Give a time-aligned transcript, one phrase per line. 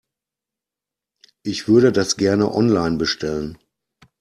[1.43, 3.59] Ich würde das gerne online bestellen.